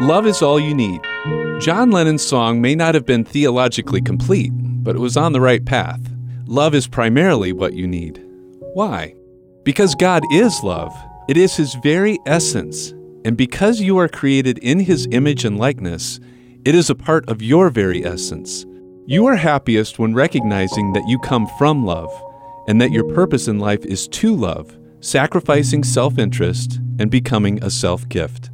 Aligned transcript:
Love 0.00 0.26
is 0.26 0.42
all 0.42 0.60
you 0.60 0.74
need. 0.74 1.00
John 1.58 1.90
Lennon's 1.90 2.22
song 2.22 2.60
may 2.60 2.74
not 2.74 2.94
have 2.94 3.06
been 3.06 3.24
theologically 3.24 4.02
complete, 4.02 4.52
but 4.54 4.94
it 4.94 4.98
was 4.98 5.16
on 5.16 5.32
the 5.32 5.40
right 5.40 5.64
path. 5.64 6.12
Love 6.44 6.74
is 6.74 6.86
primarily 6.86 7.50
what 7.50 7.72
you 7.72 7.86
need. 7.86 8.22
Why? 8.74 9.14
Because 9.62 9.94
God 9.94 10.22
is 10.30 10.62
love. 10.62 10.94
It 11.30 11.38
is 11.38 11.56
His 11.56 11.76
very 11.76 12.18
essence. 12.26 12.90
And 13.24 13.38
because 13.38 13.80
you 13.80 13.96
are 13.96 14.06
created 14.06 14.58
in 14.58 14.80
His 14.80 15.08
image 15.12 15.46
and 15.46 15.58
likeness, 15.58 16.20
it 16.66 16.74
is 16.74 16.90
a 16.90 16.94
part 16.94 17.26
of 17.30 17.40
your 17.40 17.70
very 17.70 18.04
essence. 18.04 18.66
You 19.06 19.24
are 19.24 19.36
happiest 19.36 19.98
when 19.98 20.12
recognizing 20.12 20.92
that 20.92 21.08
you 21.08 21.18
come 21.20 21.46
from 21.56 21.86
love 21.86 22.12
and 22.68 22.82
that 22.82 22.92
your 22.92 23.14
purpose 23.14 23.48
in 23.48 23.60
life 23.60 23.86
is 23.86 24.08
to 24.08 24.36
love, 24.36 24.76
sacrificing 25.00 25.82
self 25.82 26.18
interest 26.18 26.80
and 26.98 27.10
becoming 27.10 27.64
a 27.64 27.70
self 27.70 28.06
gift. 28.10 28.50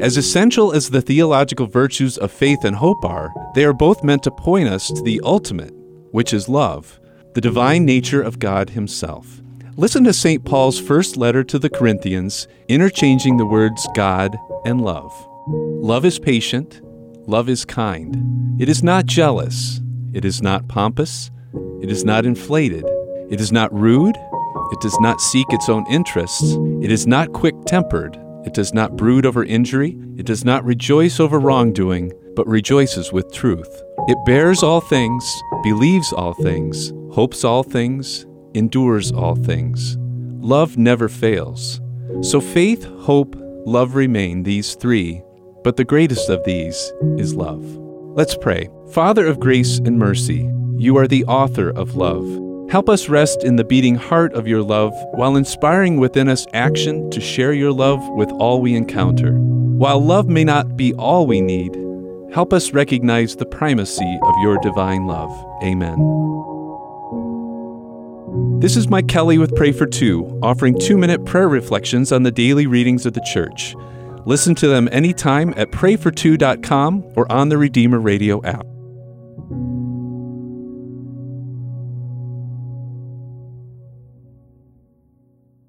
As 0.00 0.16
essential 0.16 0.72
as 0.72 0.90
the 0.90 1.02
theological 1.02 1.66
virtues 1.66 2.16
of 2.18 2.30
faith 2.30 2.64
and 2.64 2.76
hope 2.76 3.04
are, 3.04 3.32
they 3.56 3.64
are 3.64 3.72
both 3.72 4.04
meant 4.04 4.22
to 4.22 4.30
point 4.30 4.68
us 4.68 4.86
to 4.92 5.02
the 5.02 5.20
ultimate, 5.24 5.74
which 6.12 6.32
is 6.32 6.48
love, 6.48 7.00
the 7.34 7.40
divine 7.40 7.84
nature 7.84 8.22
of 8.22 8.38
God 8.38 8.70
Himself. 8.70 9.40
Listen 9.76 10.04
to 10.04 10.12
St. 10.12 10.44
Paul's 10.44 10.78
first 10.78 11.16
letter 11.16 11.42
to 11.42 11.58
the 11.58 11.68
Corinthians, 11.68 12.46
interchanging 12.68 13.38
the 13.38 13.46
words 13.46 13.88
God 13.96 14.36
and 14.64 14.80
love. 14.80 15.12
Love 15.48 16.04
is 16.04 16.20
patient, 16.20 16.80
love 17.26 17.48
is 17.48 17.64
kind. 17.64 18.60
It 18.60 18.68
is 18.68 18.84
not 18.84 19.06
jealous, 19.06 19.80
it 20.12 20.24
is 20.24 20.40
not 20.40 20.68
pompous, 20.68 21.32
it 21.82 21.90
is 21.90 22.04
not 22.04 22.24
inflated, 22.24 22.84
it 23.30 23.40
is 23.40 23.50
not 23.50 23.74
rude, 23.74 24.16
it 24.16 24.80
does 24.80 24.96
not 25.00 25.20
seek 25.20 25.46
its 25.50 25.68
own 25.68 25.84
interests, 25.90 26.56
it 26.82 26.92
is 26.92 27.04
not 27.04 27.32
quick 27.32 27.56
tempered. 27.66 28.16
It 28.48 28.54
does 28.54 28.72
not 28.72 28.96
brood 28.96 29.26
over 29.26 29.44
injury. 29.44 29.98
It 30.16 30.24
does 30.24 30.42
not 30.42 30.64
rejoice 30.64 31.20
over 31.20 31.38
wrongdoing, 31.38 32.14
but 32.34 32.48
rejoices 32.48 33.12
with 33.12 33.30
truth. 33.30 33.68
It 34.08 34.16
bears 34.24 34.62
all 34.62 34.80
things, 34.80 35.22
believes 35.62 36.14
all 36.14 36.32
things, 36.32 36.94
hopes 37.12 37.44
all 37.44 37.62
things, 37.62 38.24
endures 38.54 39.12
all 39.12 39.36
things. 39.36 39.98
Love 40.40 40.78
never 40.78 41.10
fails. 41.10 41.82
So 42.22 42.40
faith, 42.40 42.84
hope, 43.00 43.36
love 43.66 43.94
remain 43.94 44.44
these 44.44 44.76
three, 44.76 45.22
but 45.62 45.76
the 45.76 45.84
greatest 45.84 46.30
of 46.30 46.42
these 46.44 46.90
is 47.18 47.34
love. 47.34 47.62
Let's 48.16 48.34
pray. 48.34 48.70
Father 48.92 49.26
of 49.26 49.40
grace 49.40 49.76
and 49.76 49.98
mercy, 49.98 50.50
you 50.78 50.96
are 50.96 51.06
the 51.06 51.26
author 51.26 51.68
of 51.68 51.96
love. 51.96 52.47
Help 52.70 52.90
us 52.90 53.08
rest 53.08 53.44
in 53.44 53.56
the 53.56 53.64
beating 53.64 53.94
heart 53.94 54.34
of 54.34 54.46
your 54.46 54.62
love 54.62 54.92
while 55.12 55.36
inspiring 55.36 55.96
within 55.96 56.28
us 56.28 56.46
action 56.52 57.10
to 57.10 57.18
share 57.18 57.54
your 57.54 57.72
love 57.72 58.06
with 58.10 58.30
all 58.32 58.60
we 58.60 58.74
encounter. 58.74 59.32
While 59.32 60.04
love 60.04 60.28
may 60.28 60.44
not 60.44 60.76
be 60.76 60.92
all 60.94 61.26
we 61.26 61.40
need, 61.40 61.74
help 62.34 62.52
us 62.52 62.74
recognize 62.74 63.36
the 63.36 63.46
primacy 63.46 64.18
of 64.22 64.34
your 64.42 64.58
divine 64.58 65.06
love. 65.06 65.30
Amen. 65.62 65.96
This 68.60 68.76
is 68.76 68.88
Mike 68.88 69.08
Kelly 69.08 69.38
with 69.38 69.56
Pray 69.56 69.72
for 69.72 69.86
Two, 69.86 70.38
offering 70.42 70.78
two 70.78 70.98
minute 70.98 71.24
prayer 71.24 71.48
reflections 71.48 72.12
on 72.12 72.22
the 72.22 72.30
daily 72.30 72.66
readings 72.66 73.06
of 73.06 73.14
the 73.14 73.26
church. 73.32 73.74
Listen 74.26 74.54
to 74.56 74.68
them 74.68 74.90
anytime 74.92 75.54
at 75.56 75.70
prayfor2.com 75.70 77.12
or 77.16 77.32
on 77.32 77.48
the 77.48 77.56
Redeemer 77.56 77.98
Radio 77.98 78.44
app. 78.44 78.66